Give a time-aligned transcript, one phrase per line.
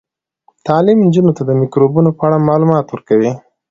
[0.67, 3.31] تعلیم نجونو ته د میکروبونو په اړه معلومات ورکوي.